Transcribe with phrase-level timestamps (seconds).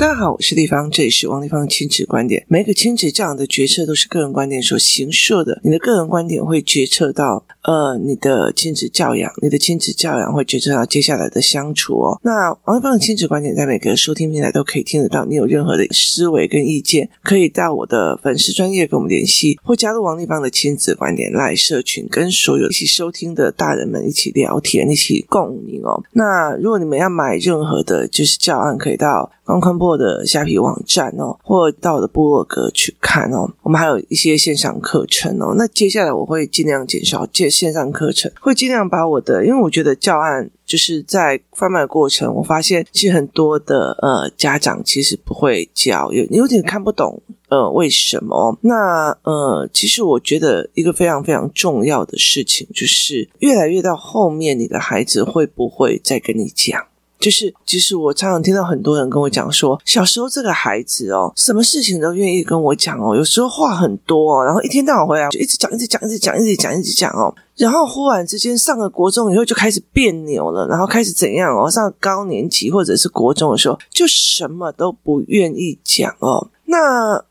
[0.00, 2.42] 大家好，我是丽芳，这里是王丽芳亲子观点。
[2.48, 12.20] 每个亲子这样的决策都是个人观点所形设的，你的个人观点会决策到呃你的亲子教养，你的亲子教养会决策到接下来的相处哦。
[12.22, 15.24] 那王丽芳的亲子观点在每个收听平台都可以听得到。
[15.24, 26.02] 你有任何的思维跟意见，可以到我的粉丝专业跟我们联系，或加入王立芳的亲子观点 LINE 社群，跟所有一起收听的大人们一起聊天，一起共鸣哦。
[26.12, 33.50] 那如果你们要买任何的，就是教案，可以到方宽博的虾皮网站哦，或到我的部落格去看哦。
[33.62, 35.54] 我们还有一些线上课程哦。
[35.58, 48.56] 那接下来我会尽量减少接线上课程，会尽量把我的，因为我觉得教案就是在贩卖过程，我发现其实很多的呃家长其实不会教，有有点看不懂呃为什么。
[48.62, 56.86] 那呃，其实我觉得一个非常非常重要的事情，就是越来越到后面，你的孩子会不会再跟你讲？
[57.20, 71.70] 就是，其实我常常听到很多人跟我讲说，小时候这个孩子哦，什么事情都愿意跟我讲哦，有时候话很多哦，然后一天到晚回来就一直讲，一直讲，一直讲，一直讲，一直讲哦，然后忽然之间上了国中以后就开始别扭了，然后开始怎样哦？
[71.70, 76.48] 上高年级或者是国中的时候，就什么都不愿意讲哦。
[76.64, 77.22] 那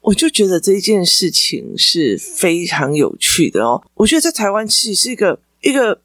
[0.00, 3.82] 我就觉得这一件事情是非常有趣的哦。
[3.96, 6.00] 我觉得在台湾其实是一个一个。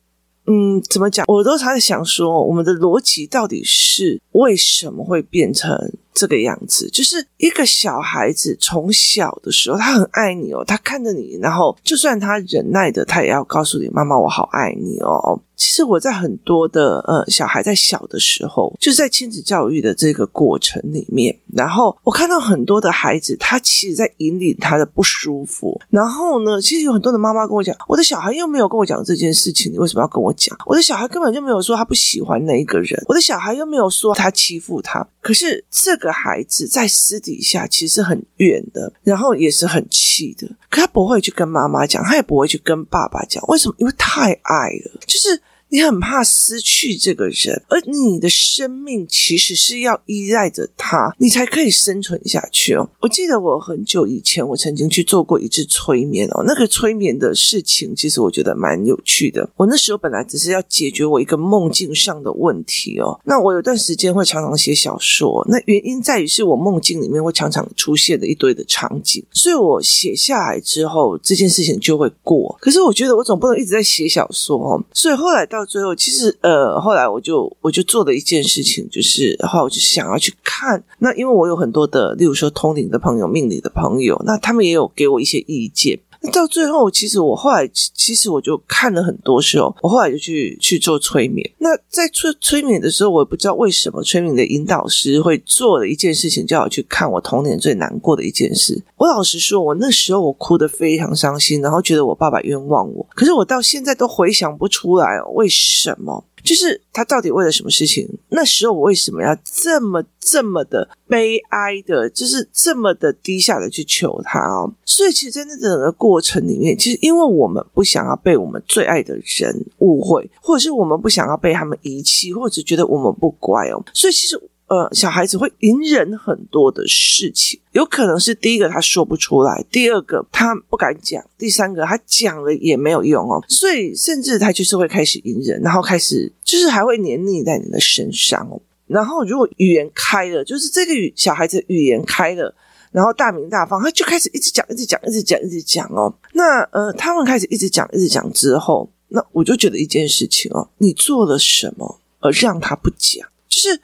[0.47, 1.23] 嗯，怎么讲？
[1.27, 5.77] 我都还在想说，我们的逻辑到底是为什么会变成
[6.13, 6.89] 这个样子？
[6.89, 25.79] 就是一个小孩子从小的时候，他很爱你哦，他看着你，然后就算他忍耐的，他也要告诉你：“妈妈，我好爱你哦。”其实我在很多的呃小孩在小的时候，就是在亲子教育的这个过程里面，然后我看到很多的孩子，他其实在引领他的不舒服。
[25.91, 30.57] 然后呢，其实有很多的妈妈跟我讲，我的小孩又没有跟我讲这件事情，你为什么要跟我讲？
[30.65, 35.07] 我的小孩根本就没有说他不喜欢那一个人，我的小孩又没有说他欺负他。
[35.21, 43.75] 可是这个孩子在私底下其实很怨的，然后也是很气的，可他不会去跟妈妈讲，他也不会去跟爸爸讲，为什么？
[43.77, 45.41] 因为太爱了，就是。
[45.71, 52.89] 你很怕失去这个人，而你的生命其实是要依赖着他，你才可以生存下去哦。
[52.99, 56.43] 我记得我很久以前，我曾经去做过一次催眠哦。
[56.45, 59.49] 那个催眠的事情，其实我觉得蛮有趣的。
[59.55, 63.17] 我那时候本来只是要解决我一个梦境上的问题哦。
[63.23, 72.57] 那我有段时间会常常写小说，那原因在于是我梦境里面会常常出现的一堆的场景，所以我写下来之后，这件事情就会过。
[72.59, 75.60] 可是我觉得我总不能一直在写小说哦，所以后来到。
[75.61, 80.83] 到最后，其实呃，后来我就我就做了一件事情，就是后我就想要去看。
[80.97, 85.99] 那因为我有很多的，例如说通灵的朋友、命理的朋友，那他们也有给我一些意见。
[86.21, 91.49] 那 到最后，其实我后来其实我就看了很多时候，我后来就去去做催眠。
[91.57, 98.81] 那在催催眠的时候，我也不知道为什么催眠的引导师会做了一件事情，叫我去看我童年最难过的一件事。
[98.97, 103.05] 我老实说，我那时候我哭得非常伤心，然后觉得我爸爸冤枉我。
[103.15, 106.23] 可是我到现在都回想不出来哦，为什么？
[106.43, 108.07] 就是他到底为了什么事情？
[108.29, 114.73] 那时候我为什么要这么这么的悲哀的，就是这么的低下的去求他哦？
[114.85, 124.39] 所以其实，在那整个过程里面，其实因为我们不想要被我们最爱的人误会，或者是我们不想要被他们遗弃，或者觉得我们不乖哦，所以其实。
[124.71, 138.61] 呃，小孩子会隐忍很多的事情，有可能是第一个他说不出来，第二个他不敢讲，第三个他讲了也没有用哦，所以甚至他就是会开始隐忍，然后开始就是还会黏腻在你的身上哦。
[138.87, 142.55] 然后如果语言开了，就是这个语小孩子语言开了，
[142.93, 146.15] 然后大名大放，他就开始一直讲，一直讲，一直讲，一直讲哦。
[146.31, 153.81] 那呃，他们开始一直讲，一直讲之后，那我就觉得一件事情哦，你做了什么而让他不讲，就是。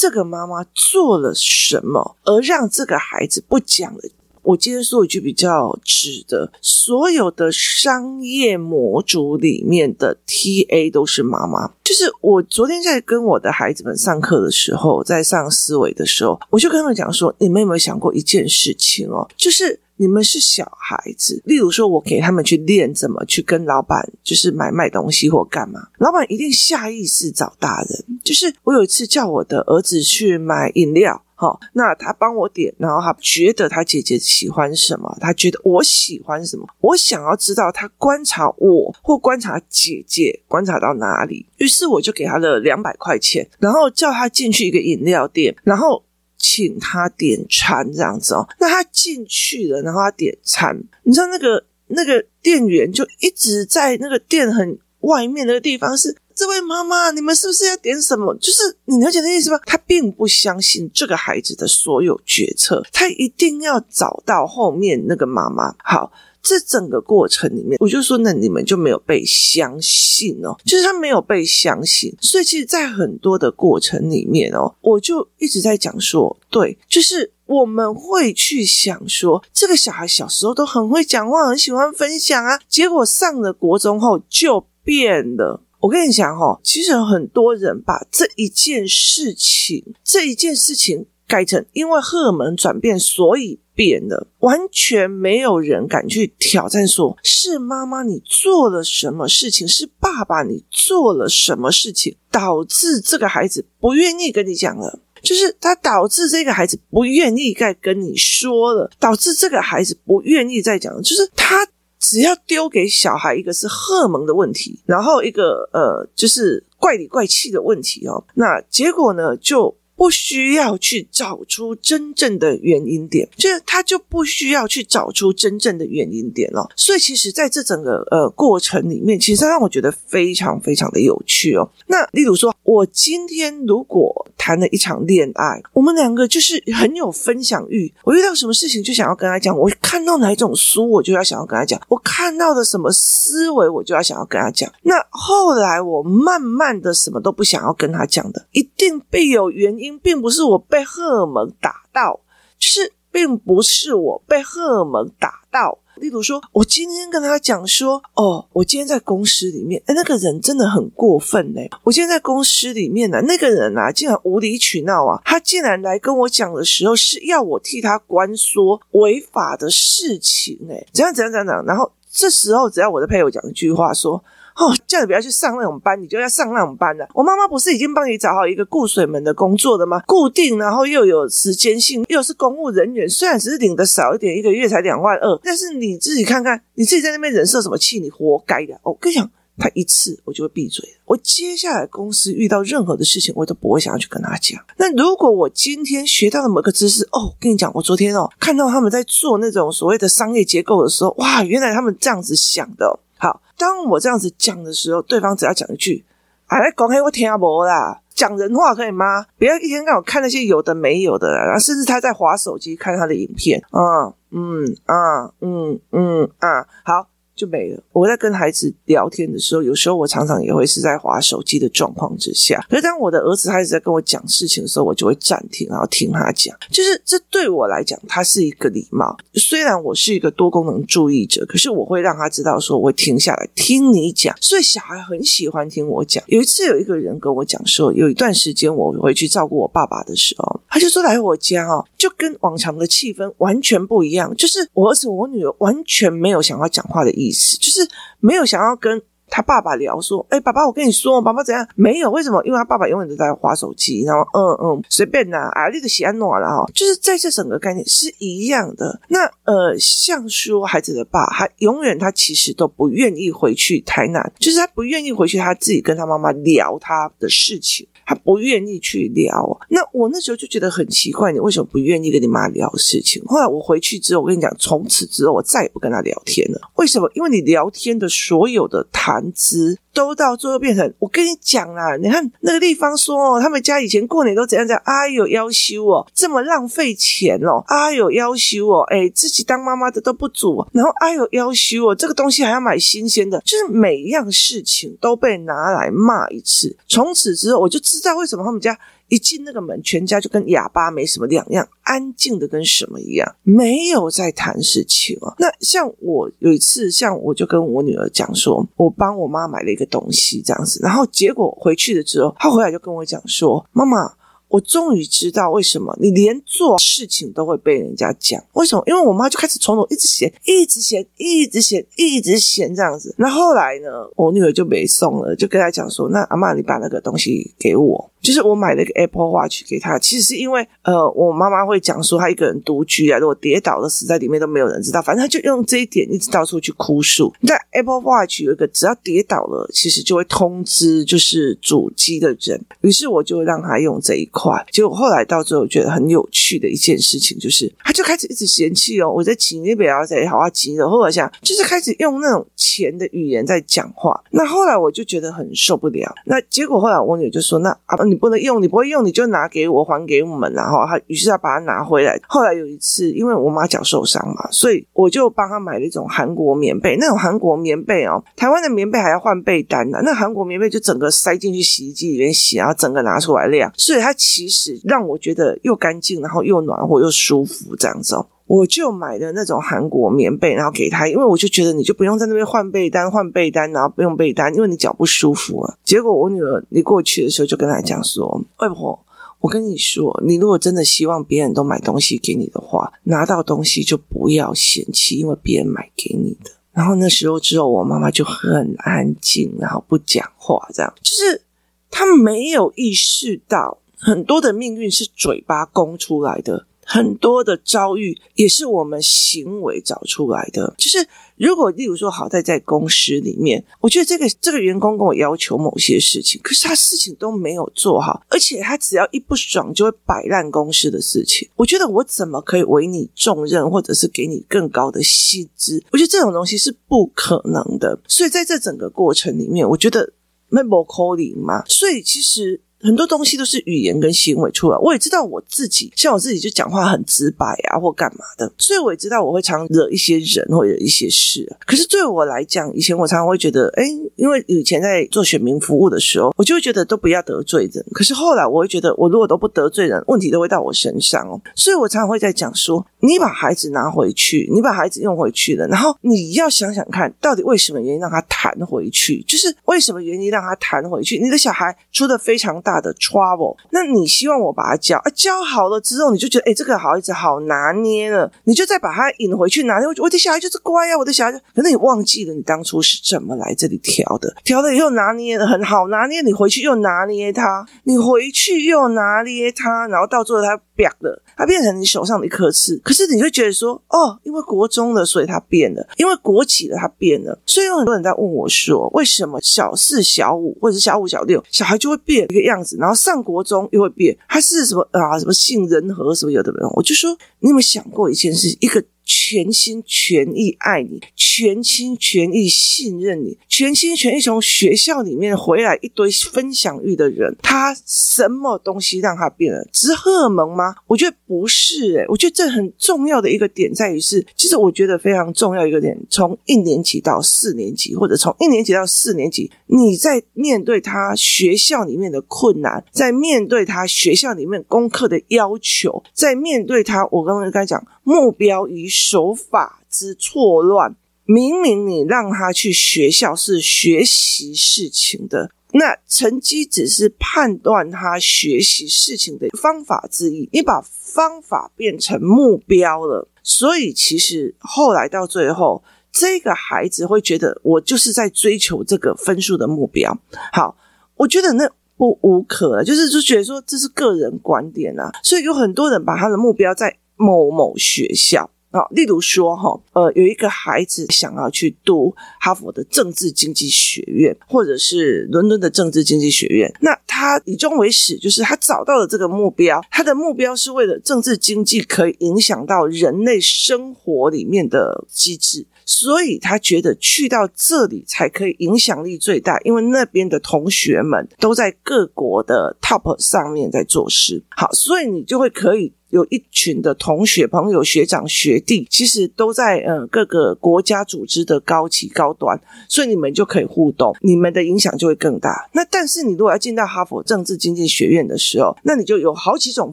[0.00, 4.00] 这个妈妈做了什么，而让这个孩子不讲了？
[4.42, 11.72] 我今天说一句比较直的：所有的商业模组里面的 TA 都是妈妈。
[11.82, 19.28] 就是我昨天在跟我的孩子们上课的时候，在上思维的时候，我就跟他们讲说：你们有没有想过一件事情哦？
[19.36, 19.80] 就是。
[19.98, 28.20] 你们是小孩子，例如说，我给他们去练怎么去跟老板，就是买卖东西或干嘛，老板一定下意识找大人。
[28.24, 46.04] 就是我有一次叫我的儿子去买饮料，好，那他帮我点，然后他觉得他姐姐喜欢什么，他觉得我喜欢什么，我想要知道他观察我或观察姐姐观察到哪里，于是我就给他了两百块钱，然后叫他进去一个饮料店，然后。
[46.38, 58.34] 请他点餐这样子哦，那他进去了，然后他点餐，你知道那个那个店员就一直在那个店很外面那个地方是这位妈妈，你们是不是要点什么？
[58.36, 59.58] 就是你了解的意思吗？
[59.66, 65.74] 他并不相信这个孩子的所有决策，他一定要找到后面那个妈妈。
[65.82, 66.12] 好。
[66.48, 85.62] 这整个过程里面，我就说，那你们就没有被相信哦，就是他没有被相信，所以其实，在很多的过程里面哦，我就一直在讲说，对，就是我们会去想说，这个小孩小时候都很会讲话，很喜欢分享啊，结果上了国中后就变了。
[85.80, 93.60] 我跟你讲哦，其实很多人把这一件事情，这一件事情改成因为荷尔蒙转变，所以。
[93.78, 111.64] 变了，完全没有人敢去挑战说，是妈妈你做了什么事情，是爸爸你做了什么事情，导致这个孩子不愿意跟你讲了，就是他导致这个孩子不愿意再跟你说了，导致这个孩子不愿意再讲，就是他
[112.00, 119.76] 只要丢给小孩一个是荷尔蒙的问题，然后一个呃就是怪里怪气的问题哦，那结果呢就。
[119.98, 126.70] 不需要去找出真正的原因点，就是他就不需要去找出真正的原因点了。
[126.76, 131.68] 所以，其实在这整个呃过程里面，其实让我觉得非常非常的有趣哦。
[131.88, 144.72] 那例如说，我今天如果谈了一场恋爱，我们两个就是很有分享欲，我遇到什么事情就想要跟他讲，我看到哪一种书，我就要想要跟他讲，我看到的什么思维，我就要想要跟他讲。
[144.82, 149.87] 那后来我慢慢的什么都不想要跟他讲的，一定必有原因。
[149.96, 152.18] 并不是我被荷尔蒙打到，
[152.58, 155.78] 就是并不是我被荷尔蒙打到。
[155.96, 161.68] 例如说，我今天跟他讲说，哦，我今天在公司里面，哎，那个人真的很过分嘞！
[161.82, 165.20] 我今天在公司里面呢，那个人啊，竟然无理取闹啊！
[165.24, 171.64] 他竟然来跟我讲的时候，是要我替他关说违法的事情，诶，怎样怎样怎样怎样。
[171.66, 174.22] 然后这时候，只要我的配偶讲一句话说。
[174.58, 177.08] 哦，叫你不要去上那种班，你就要上那种班了。
[177.14, 180.02] 我妈妈不是已经帮你找好一个顾水门的工作的吗？
[180.06, 188.76] 固定，然后又有时间性，又是公务人员，虽然只是领的少一点，一个月才两万二，但是你自己看看，你自己在那边忍受什么气，你活该的。
[188.82, 190.84] 我跟你讲，他一次我就会闭嘴。
[191.04, 194.60] 我接下来公司遇到任何的事情，我都不会想要去跟他讲。
[194.76, 202.98] 那如果我今天学到了某个知识，哦，跟你讲，我昨天哦看到他们在做那种所谓的商业结构的时候，哇，原来他们这样子想的。
[203.18, 206.04] 好，当我这样子讲的时候，对方只要讲一句
[206.46, 209.24] ：“哎，讲给我听不啦。”讲人话可以吗？
[209.38, 217.06] 不要一天到晚看那些有的没有的啦，然后甚至他在划手机看他的影片，嗯，嗯，啊，嗯，嗯，啊，好。
[217.38, 217.80] 就没了。
[217.92, 222.60] 我在跟孩子聊天的时候，有时候我常常也会是在滑手机的状况之下。
[222.68, 226.54] 可是当我的儿子开始在跟我讲事情的时候，我就会暂停，然后听他讲。
[226.68, 229.16] 就是这对我来讲，他是一个礼貌。
[229.34, 234.36] 虽然我是一个多功能注意者，可是我会让他知道说，我会停下来听你讲。
[234.40, 236.24] 所以小孩很喜欢听我讲。
[236.26, 244.34] 有一次有一个人跟我讲说，有一段时间我回去照顾我爸爸的时候，他就说来我家哦，就跟往常的气氛完全不一样。
[244.34, 247.27] 就是我儿子我女儿完全没有想要讲话的意。
[247.28, 247.86] 意思就是
[248.20, 251.68] 没有想要跟他爸爸聊，说：“哎，爸爸，我跟你说，爸爸怎样？
[251.76, 252.42] 没有，为什么？
[252.46, 258.98] 因为他爸爸永远都在滑手机，然后，嗯嗯，随便呐，啊，那个喜安诺了哈，就是在这整个概念是一样的。
[259.08, 273.22] 那呃，像说孩子的爸，他永远他其实都不愿意回去台南，就是他不愿意回去，他自己跟他妈妈聊他的事情。”他不愿意去聊，那我那时候就觉得很奇怪，你为什么不愿意跟你妈聊事情？
[273.26, 276.58] 后来我回去之后，我跟你讲，从此之后我再也不跟他聊天了。
[276.76, 277.10] 为什么？
[277.12, 279.76] 因为你聊天的所有的谈资。
[279.94, 296.76] 都到最后变成，我跟你讲啦，你看那个地方说哦，他们家以前过年都怎样怎样，哎呦夭寿哦，这么浪费钱哦，哎呦夭寿哦，哎，自己当妈妈的都不煮，然后哎呦夭寿哦，这个东西还要买新鲜的，就是每一样事情都被拿来骂一次。
[296.86, 298.78] 从此之后，我就知知道为什么他们家。
[299.10, 305.32] 一进那个门，全家就跟哑巴没什么两样，安静的跟什么一样，没有在谈事情啊。
[305.38, 314.17] 那像我有一次，像我就跟我女儿讲说，我帮我妈买了一个东西这样子，然后结果回去了之后，她回来就跟我讲说，妈妈。
[314.48, 318.42] 我终于知道为什么你连做事情都会被人家讲。
[318.54, 318.82] 为什么？
[318.86, 323.14] 因为我妈就开始从头一直嫌，一直嫌，一直嫌，一直嫌这样子。
[323.18, 329.98] 那后来呢，我女儿就没送了，就跟她讲说：“那阿妈，你把那个东西给我。”就是我买了一个 Apple Watch 给她。
[329.98, 335.00] 其实是因为呃，我妈妈会讲说她一个人独居啊，如果跌倒了死在里面都没有人知道。
[335.02, 337.32] 反正她就用这一点一直到处去哭诉。
[337.46, 342.60] 但 Apple Watch 有一个，只要跌倒了，其实就会通知就是主机的人。
[342.80, 344.37] 于是我就让她用这一块。
[344.38, 344.64] 快。
[344.70, 354.22] 结果后来到最后，觉得很有趣的一件事情就是，他就开始一直嫌弃哦，我在急，你不要再好好急了，或者想就是开始用那种钱的语言在讲话。
[354.30, 356.14] 那后来我就觉得很受不了。
[356.24, 362.20] 那结果后来我女儿就说：“那啊，你不能用，你不会用，你就拿给我，还给我们。”然后他于是要把它拿回来。
[362.28, 366.96] 后来有一次，因为我妈脚受伤嘛，所以我就帮她买了一种韩国棉被。
[366.96, 373.72] 那种韩国棉被哦，台湾的棉被还要换被单呢，那韩国棉被就整个塞进去洗衣机里面洗，然后整个拿出来晾。
[373.76, 378.14] 所以它其实让我觉得又干净，然后又暖和又舒服这样子。
[378.46, 385.74] 我就买的那种韩国棉被，然后给他，因为我就觉得你就不用在那边换被单、换被单，然后不用被单，因为你脚不舒服啊。
[385.82, 388.98] 结果我女儿你过去的时候就跟她讲说：“外婆，
[389.40, 401.42] 我跟你说，你如果真的希望别人都买东西给你的话，拿到东西就不要嫌弃，因为别人买给你的。”然后那时候之后，我妈妈就很安静，然后不讲话，这样就是
[401.90, 406.66] 她没有意识到很多的命运是嘴巴供出来的。
[406.90, 410.74] 很多的遭遇也是我们行为找出来的。
[410.78, 421.46] 就是如果，例如说，好在在公司里面，我觉得这个这个员工跟我要求某些事情，可是他事情都没有做好，而且他只要一不爽就会摆烂公司的事情。
[421.56, 425.84] 我觉得我怎么可以委你重任，或者是给你更高的薪资？
[425.92, 428.00] 我觉得这种东西是不可能的。
[428.08, 430.14] 所以在这整个过程里面，我觉得
[430.48, 431.66] 没有可能嘛。
[431.66, 432.62] 所以其实。
[432.80, 441.46] 很多东西都是语言跟行为出来，我也知道我自己，像我自己就讲话很直白啊，或干嘛的，所以我也知道我会常惹一些人或者一些事。
[441.66, 443.84] 可是对我来讲，以前我常常会觉得，哎，
[444.16, 447.84] 因为以前在做选民服务的时候，我就会觉得都不要得罪人。
[447.92, 451.40] 可是后来我会觉得，我如果都不得罪人，问题都会到我身上哦。
[451.54, 459.22] 所以我常常会在讲说，你把孩子拿回去，你把孩子用回去了，然后你要想想看，到底为什么原因让他弹回去？
[459.26, 461.18] 就是为什么原因让他弹回去？
[461.18, 465.10] 你的小孩出的非常大的 trouble，那你希望我把它教啊？
[465.14, 469.86] 教好了之后，你就觉得哎，这个好孩子好拿捏了，你就再把他引回去拿捏。
[470.02, 480.60] 我的小孩就是乖呀、我的小孩就，可能你忘记了你当初是怎么来这里调的，调了以后拿捏的很好，拿捏你回去又拿捏他，你回去又拿捏他，然后到最后他。
[480.78, 482.80] 瘪了，它变成你手上的一颗刺。
[482.84, 487.36] 可是你会觉得说，哦，因为国中了，所以它变了；因为国企了，它变了。
[487.44, 494.16] 所以有很多人在问我说，为什么小四、小五或者是小五、小六小孩就会变一个样样子，然后上国中又会变？
[494.28, 495.18] 他是什么啊？
[495.18, 496.68] 什么杏仁核什么有的没有？
[496.76, 497.10] 我就说，
[497.40, 498.48] 你有没有想过一件事？
[498.60, 498.84] 一个。
[499.08, 509.66] 全心全意爱你，全心全意信任你，全心全意从学校里面回来一堆分享欲的人，他什么东西让他变了？
[509.72, 510.74] 只是荷尔蒙吗？
[510.86, 528.86] 我觉得不是诶，我觉得这很重要的一个点在于是，其实我觉得非常重要一个点，从一年级到四年级，或者从一年级到四年级，你在面对他学校里面的困难，在面对他学校里面功课的要求，在面对他，我刚刚刚才讲目标与。
[528.98, 540.48] 手法之错乱，明明你让他去学校是学习事情的，那成绩只是判断他学习事情的方法之一。
[540.52, 550.18] 你把方法变成目标了，所以其实后来到最后，这个孩子会觉得我就是在追求这个分数的目标。
[550.52, 550.76] 好，
[551.16, 558.50] 我觉得那不无可了，就是就觉得说这是个人观点啊，所以有很多人把他的目标在某某学校。
[558.70, 566.70] 啊，例如说哈，呃，有一个孩子想要去读哈佛的政治经济学院，或者是伦敦的政治经济学院。
[566.80, 584.44] 那他以终为始，就是他找到了这个目标，他的目标是为了政治经济可以影响到人类生活里面的机制，所以他觉得去到这里才可以影响力最大，因为那边的同学们都在各国的 top 上面在做事。
[584.50, 585.92] 好，所以你就会可以。
[586.10, 595.68] 有一群的同学、朋友、学长、学弟，其实都在呃各个国家组织的高级高端，所以你们就可以互动，你们的影响就会更大。
[595.72, 599.92] 那但是你如果要进到哈佛政治经济学院的时候，那你就有好几种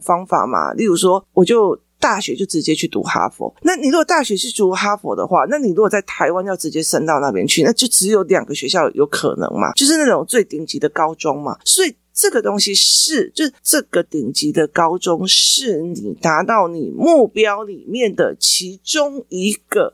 [0.00, 0.72] 方法嘛。
[0.72, 3.54] 例如说，我就大学就直接去读哈佛。
[3.62, 11.58] 那你如果大学去读哈佛的话，那你如果在台湾要直接升到那边去，那就只有两个学校有可能嘛，就是那种最顶级的高中嘛。
[11.64, 11.94] 所以。
[12.18, 19.92] 这个东西是，就是这个顶级的高中，是你达到你目标里面的其中一个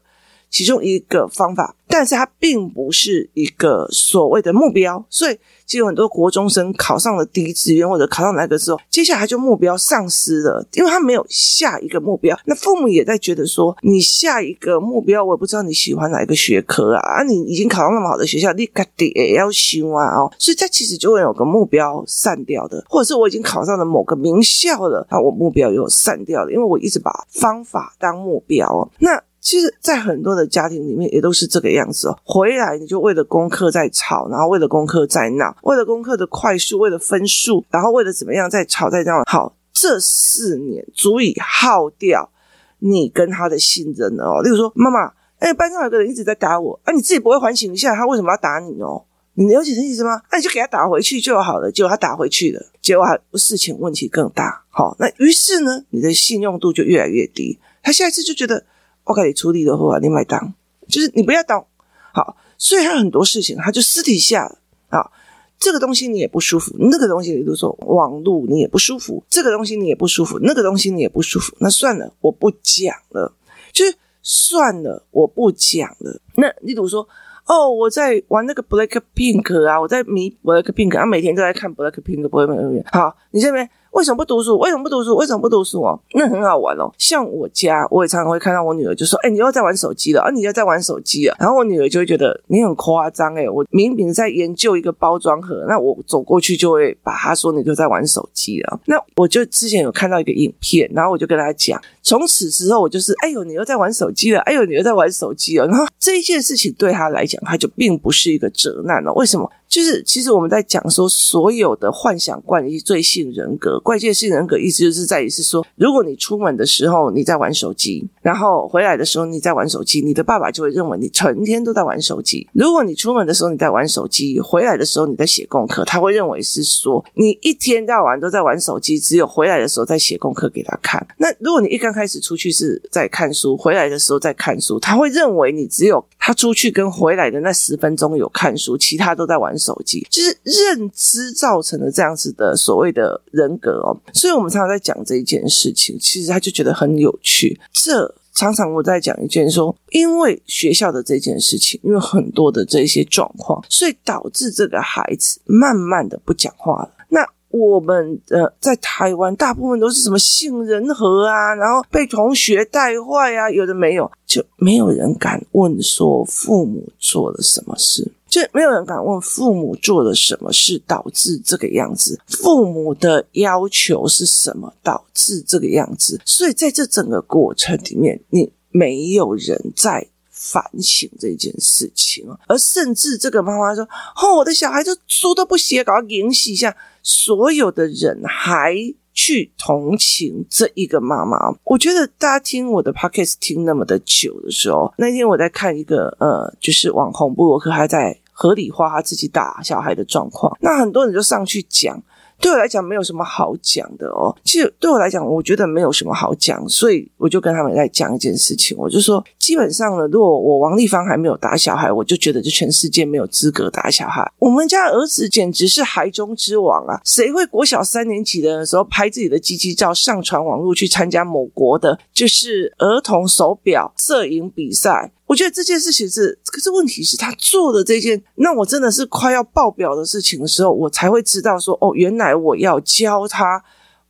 [0.48, 5.04] 其中一个方法，但是它并不是一个所谓的目标。
[5.10, 5.34] 所以，
[5.66, 12.36] 其实有很多国中生考上了第一志愿或者考上哪个之后，接下来就目标丧失了，因为他没有下一个目标。
[12.46, 17.00] 那父母也在觉得说，你下一个目标，我也不知道你喜欢哪一个学科啊？
[17.00, 20.32] 啊，你已经考上那么好的学校，你该得也要修啊哦。
[20.38, 28.90] 所以，他其实就会有个目标散掉的，或者是我已经考上了某个名校了，啊，我目标又散掉了，因为我一直把方法当目标。
[28.98, 32.16] 那其实，在很多的家庭里面，也都是这个样子哦。
[32.22, 39.24] 回来你就为了功课在吵，然后为了功课在闹，为了功课的快速，为了分数，然后为了怎么样在吵，在闹。
[39.28, 42.30] 好，这四年足以耗掉
[42.78, 44.42] 你跟他的信任了哦。
[44.44, 49.04] 例如说，妈妈，哎，班上有个人一直在打我，啊，你自己不会反省一下，他为什么要打你哦？
[49.34, 50.22] 你了解这意思吗？
[50.30, 51.68] 那你就给他打回去就好了。
[51.72, 54.62] 结果他打回去了，结果他事情问题更大。
[54.70, 57.58] 好，那于是呢，你的信用度就越来越低。
[57.82, 58.64] 他下一次就觉得。
[59.04, 60.54] 我给你处理的话，你买单，
[60.88, 61.66] 就是你不要动。
[62.12, 64.44] 好，所以他很多事情，他就私底下
[64.90, 65.10] 啊，
[65.58, 73.32] 这个东西你也不舒服，那个东西你都说网络你也不舒服，这个东西你也不舒服，那个东西你也不舒服，那算了，我不讲了，
[73.72, 76.20] 就是算了，我不讲了。
[76.36, 77.08] 那例如说，
[77.46, 83.68] 哦，我在玩那个 Black Pink 啊，我在迷 Black Pink，啊，每天都在看 Black Pink，不会没有好，你这边。
[83.92, 84.58] 为什么不读书？
[84.58, 85.14] 为什么不读书？
[85.16, 85.98] 为什么不读书哦？
[86.14, 86.90] 那很好玩哦。
[86.98, 90.30] 像我家，我也常常会看到我女儿就说：“哎，你又在玩手机了啊！
[90.30, 93.48] 你又在玩手机了。”然后我女儿就会觉得你很夸张哎！
[93.48, 98.80] 我明明在研究一个包装盒，那我走过去就会把她说你就在玩手机了。
[98.86, 104.40] 那我就之前有看到一个影片，然后我就跟她讲，从此之后我就是：“哎呦，你又在玩手机了！
[104.40, 109.12] 哎呦，你又在玩手机了。”然后这一件事情对他来讲，他就并不是一个责难了。
[109.14, 109.50] 为什么？
[109.68, 122.46] 就是其实我们在讲说，所有的幻想怪异罪性人格、怪界性人格，意思就是在于是说，如果你出门的时候你在玩手机，然后回来的时候你在玩手机，你的爸爸就会认为你成天都在玩手机。
[122.52, 131.06] 如果你出门的时候你在玩手机，回来的时候你在写功课，他会认为是说你一天到晚都在玩手机，只有回来的时候在写功课给他看。
[131.16, 147.60] 那如果你一刚刚开始出去是在看书，回来的时候在看书，他会认为你只有他出去跟回来的那十分钟有看书，其他都在玩手机，就是认知造成的这样子的所谓的人格哦，所以我们常常在讲这一件事情，其实他就觉得很有趣。
[147.74, 156.90] 这常常我在讲一件说，因为学校的这件事情，因为很多的这些状况，所以导致这个孩子慢慢的不讲话了。
[157.10, 157.20] 那
[157.52, 180.06] 我们呃，在台湾大部分都是什么杏仁核啊，然后被同学带坏啊，有的没有，就没有人敢问说父母做了什么事，就没有人敢问父母做了什么事导致这个样子，父母的要求是什么导致这个样子，所以在这整个过程里面，你没有人在
[180.50, 183.84] 反省这件事情，而甚至这个妈妈说
[184.20, 186.74] ：“哦，我的小孩就书都不写，搞影洗一下。”
[187.04, 188.74] 所有的人还
[189.14, 202.02] 去同情这一个妈妈，我觉得大家听我的 podcast 听那么的久的时候，那天我在看一个呃，就是网红部落客还在合理化他自己打小孩的状况，那很多人就上去讲。
[202.42, 204.36] 对我来讲没有什么好讲的哦。
[204.44, 208.76] 其实对我来讲，我觉得没有什么好讲，所以我就跟他们在讲一件事情。
[208.76, 214.28] 我就说，基本上呢，如果我王丽芳还没有打小孩，我就觉得这全世界没有资格打小孩。
[214.40, 217.00] 我们家儿子简直是孩中之王啊！
[217.04, 225.12] 谁会国小三年级的时候拍自己的鸡鸡照上传网络去参加某国的，就是儿童手表摄影比赛？
[225.32, 233.64] 我觉得这件事情是，可是问题是，他做的这件，那我真的是快要爆表的事情的时候，我才会知道说，哦，原来我要教他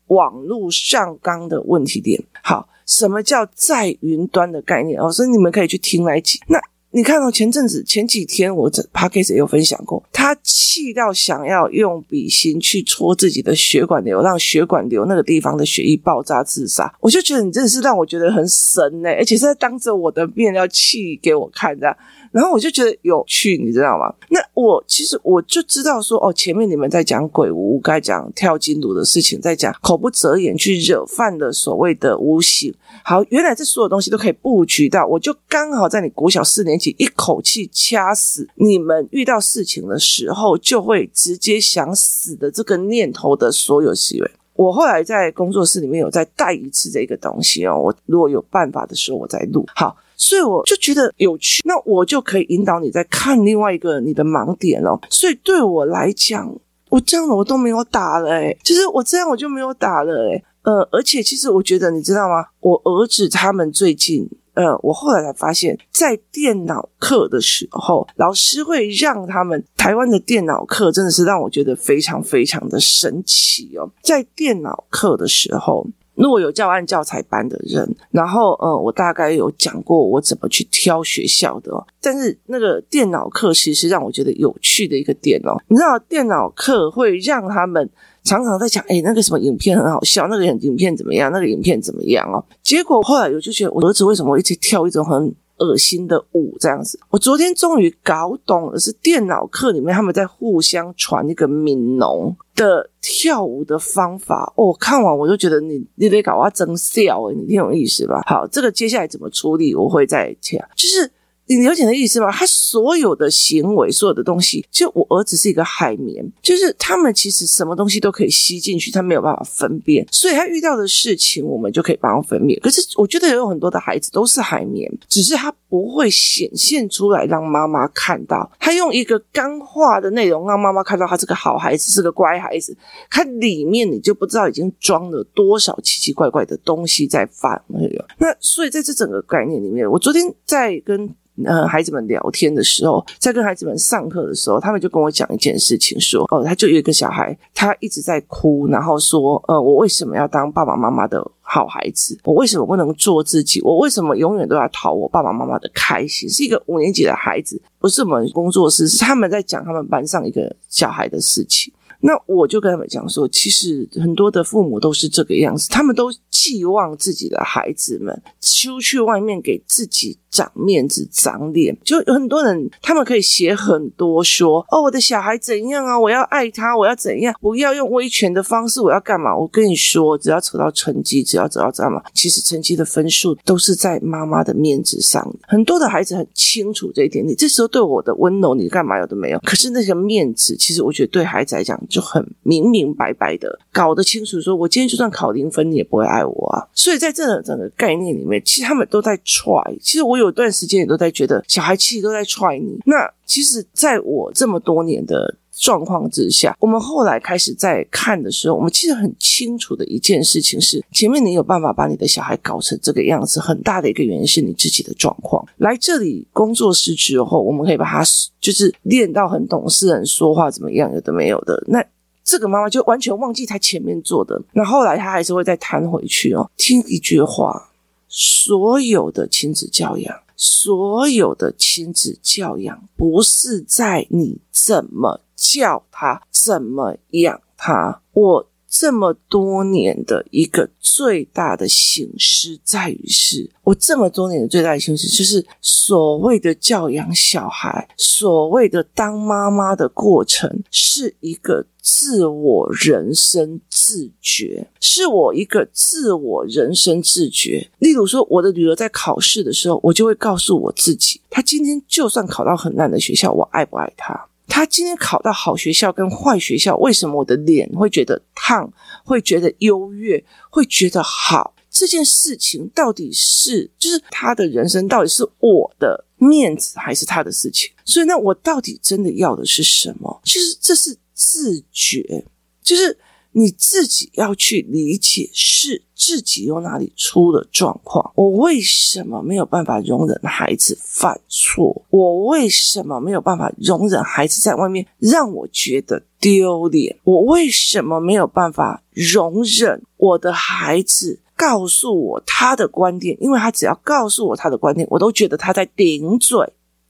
[0.09, 2.21] 网络上纲的问题点。
[2.43, 5.01] 好，什么叫在云端的概念？
[5.01, 6.41] 哦，所以你们可以去听来记。
[6.49, 6.61] 那。
[6.95, 16.95] 你看到前阵子前几天，我这 p a c k a g e 也有分享过，他气到想要用笔芯去戳自己的血管瘤，让血管瘤那个地方的血液爆炸自杀。
[17.01, 21.97] 我就觉得你真的是让我觉得很神欸，而且是在当着我的面要气给我看的。
[22.33, 24.13] 然后我就觉得有趣，你知道吗？
[24.31, 32.75] 那我其实我就知道说，哦，前面你们在讲鬼屋，该讲跳金炉的事情，在讲口不择言去惹犯的所谓的无形。
[33.05, 44.31] 好，原来这所有东西都可以布局到，我就刚好在你国小四年级一口气掐死你们遇到事情的时候，就会直接想死的这个念头的所有行为。
[44.55, 49.67] 我后来在工作室里面有再带一次这个东西哦，我如果有办法的时候，我再录。
[49.75, 49.95] 好。
[50.23, 54.99] 所以我就觉得有趣，那我就可以引导你在看另外一个你的盲点了。
[55.11, 56.55] 所以对我来讲，
[56.91, 62.47] 我这样我都没有打了诶，其实我这样我就没有打了诶，呃，而且其实我觉得你知道吗？
[62.61, 73.91] 我儿子他们最近呃，我后来才发现，在电脑课的时候，老师会让他们台湾的电脑课真的是让我觉得非常非常的神奇哦。
[74.03, 81.87] 在电脑课的时候，如果有教案教材班的人，然后嗯，我大概有讲过我怎么去挑学校的哦。
[82.01, 85.57] 但是那个电脑课其实是让我觉得有趣的一个点哦。
[85.69, 87.89] 你知道，电脑课会让他们。
[88.25, 91.33] 常常在讲，哎，那个什么影片很好笑，那个影片怎么样？
[91.33, 92.39] 那个影片怎么样哦？
[92.63, 96.99] 结果后来我就觉得，我儿子为什么一直跳一种很恶心的舞这样子？
[97.11, 104.53] 我昨天终于搞懂了，是电脑课里面他们在互相传那个悯农的跳舞的方法。
[104.57, 108.23] 哦，看完我就觉得你你得搞啊真笑诶，你挺有意思吧？
[108.27, 111.11] 好，这个接下来怎么处理，我会再讲，就是。
[111.47, 112.31] 你了解的意思吗？
[112.31, 122.59] 他所有的行为，所有的东西，就我儿子是一个海绵，就是他们其实什么东西都可以吸进去，他没有办法分辨，所以他遇到的事情，我们就可以帮他分辨。
[122.61, 132.77] 可是我觉得有很多的孩子都是海绵，只是他不会显现出来让妈妈看到，他用一个干化的内容让妈妈看到他是个好孩子，是个乖孩子，
[133.09, 138.05] 他里面你就不知道已经装了多少奇奇怪怪的东西在放那个。
[138.19, 141.09] 那所以在这整个概念里面，我昨天在跟。
[141.47, 152.19] 呃，孩子们聊天的时候，在跟孩子们上课的时候，他们就跟我讲一件事情，说，哦，他就有一个小孩，他一直在哭，然后说，呃，我为什么要当爸爸妈妈的好孩子？
[152.25, 153.61] 我为什么不能做自己？
[153.61, 156.27] 我为什么永远都要讨我爸爸妈妈的开心？
[156.27, 161.71] 是一个五年级的孩子，不是我们工作室，是他们在讲他们班上一个小孩的事情。
[162.05, 171.77] 那我就跟他们讲说，其实很多的父母都是这个样子，他们都寄望自己的孩子们出去外面给自己长面子、长脸。
[171.85, 175.99] 就有很多人，他们可以写很多说，哦，我的小孩怎样啊？
[175.99, 177.33] 我要爱他，我要怎样？
[177.41, 179.37] 不要用威权的方式，我要干嘛？
[179.37, 185.23] 我跟你说，只要扯到成绩，只要走到这嘛，其实成绩的分数都是在妈妈的面子上。
[185.47, 189.39] 很多的孩子很清楚这一点，你这时候对我的温柔，你干嘛有的没有？
[189.45, 191.81] 可是那个面子，其实我觉得对孩子来讲。
[191.93, 196.67] 就很明明白白的搞得清楚，说我今天就算考零分，你也不会爱我啊。
[196.73, 199.53] 所以在这整个概念里面，其实他们都在踹。
[199.81, 202.81] 其实我有段时间也都在觉得，小孩其实都在踹你。
[202.87, 215.47] 那其实，在我这么多年的状况之下，我们后来开始在看的时候，我们其实很清楚的一件事情是：前面你有办法把你的小孩搞成这个样子，很大的一个原因是你自己的状况。
[215.59, 218.03] 来这里工作室之后，我们可以把他
[218.41, 221.63] 就是练到很懂事，很说话怎么样，有的没有的。
[221.69, 221.81] 那
[222.25, 226.51] 这个妈妈就完全忘记他前面做的，那后来他还是会再弹回去哦。
[226.57, 227.71] 听一句话，
[228.09, 238.03] 所有的亲子教养，所有的亲子教养，不是在你怎么教他，怎么养他。
[238.13, 238.49] 我。
[238.75, 257.71] 这么多年的一个最大的醒思，在于是我这么多年的最大的省思，就是所谓的教养小孩，所谓的当妈妈的过程，是一个自我人生自觉，是我一个自我人生自觉。
[257.79, 264.29] 例如说，我的女儿在考试的时候，我就会告诉我自己，她今天就算考到很烂的学校，我爱不爱她？
[264.63, 268.73] 他今天考到好学校跟坏学校，为什么我的脸会觉得烫，
[269.05, 271.53] 会觉得优越，会觉得好？
[271.69, 277.73] 这件事情到底是，就是他的人生到底是我的面子还是他的事情？
[277.85, 280.21] 所以，那我到底真的要的是什么？
[280.23, 282.25] 其实这是自觉，
[282.63, 282.97] 就是。
[283.33, 288.13] 你自己要去理解，是自己有哪里出了状况。
[288.15, 291.85] 我为什么没有办法容忍孩子犯错？
[291.91, 296.99] 我为什么没有办法容忍孩子在外面让我觉得丢脸？
[297.05, 303.17] 我为什么没有办法容忍我的孩子告诉我他的观点？
[303.21, 306.39] 因为他只要告诉我他的观点，我都觉得他在顶嘴。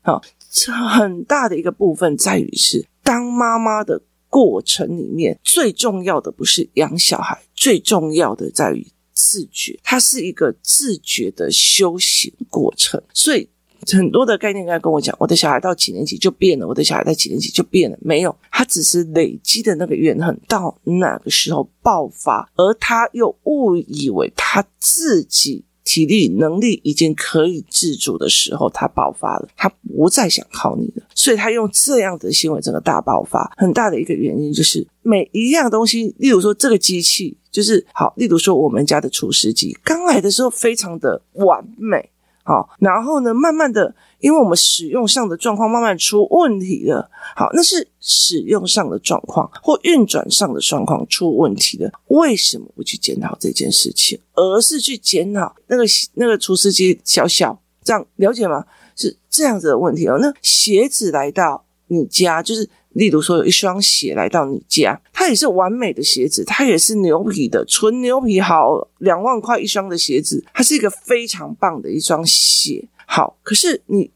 [0.00, 4.00] 好，这很大的一个部分在于是当妈妈的。
[4.32, 12.98] 过程里面最重要的不是养小孩，最重要的在于自觉，它是一个自觉的修行过程。
[13.12, 13.46] 所以
[13.86, 25.62] 很多的概念应该跟我讲，我的小孩到几年级就变了，我的小孩在几年级就变了，没有，他只是累积的那个怨恨到那个时候爆发，而他又误以为他自己。
[25.84, 33.52] 体力能力已经可以自主的时候，他爆发了，他不再想靠你了，所以他用这样的行为，整个大爆发。
[33.56, 42.10] 很大的一个原因就是每一样东西，例如说这个机器就是好，例如说我们家的厨师机刚来的时候非常的完美，
[42.44, 47.10] 好，然后呢，慢慢的，因为我们使用上的状况慢慢出问题了。
[47.36, 51.92] 好，那是使用上的状况或运转上的状况出问题了。
[52.06, 58.64] 为什么不去检讨这件事情，而是去检讨那个那个除湿机小小这样了解吗？
[58.96, 60.16] 是这样子的问题哦。
[60.18, 62.70] 那鞋子来到你家，就是。
[62.94, 72.86] 例如说，有一双鞋来到你家，它也是完美的鞋子，它也是牛皮的，纯牛皮，好，两万块一双的鞋子，它是一个非常棒的一双鞋。
[73.14, 74.10] 好，可是你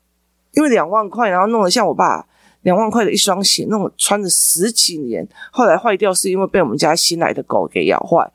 [0.52, 2.26] 因为两万块，然后弄得像我爸
[2.62, 8.32] 两万块的一双鞋，弄穿了十几年，后来坏掉是因为被我们家新来的狗给咬坏。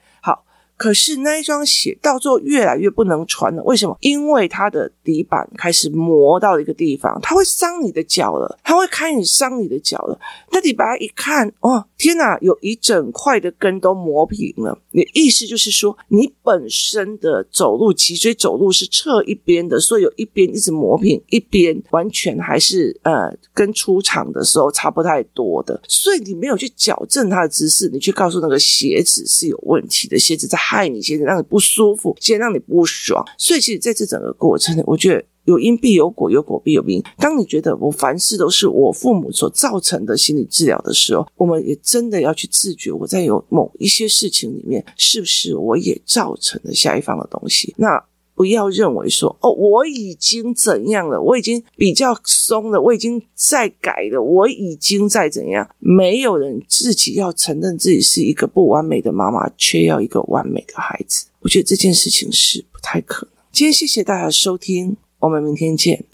[0.82, 3.96] 可是那一双鞋到最后越来越不能穿了，为什么？
[4.02, 10.20] 因为它的底板开始磨到一个地方，它会伤你的脚了，它会开始伤你的脚了。
[10.52, 14.76] 那你把它一看，哦，天哪，有一整块的跟都磨平了。
[14.90, 25.80] 你意思就是说，你本身的走路脊椎走路是侧一边的，所以有一边一直磨平，一边完全还是呃跟出厂的时候差不太多的。
[25.88, 30.58] 所以你没有去矫正它的姿势，你去告诉那个鞋子是有问题的，鞋子在。
[30.72, 37.04] 害你，先让你不舒服，先让你不爽，所以其实在这整个过程，我觉得有因必有果，有果必有因。
[37.18, 47.76] 当你觉得我凡事都是我父母所造成的心理治疗的时候，我们也真的要去自觉，我在有某一些事情里面，是不是我也造成了下一方的东西？
[47.78, 48.02] 那。
[48.34, 55.70] 不要认为说哦，我已经怎样了，我已经比较松了，我已经在改了，我已经在怎样。
[55.80, 61.26] 没有人自己要承认自己是一个不完美的妈妈，却要一个完美的孩子。
[61.42, 63.34] 我觉得这件事情是不太可能。
[63.52, 66.06] 今天谢谢大家收听，我们明天见。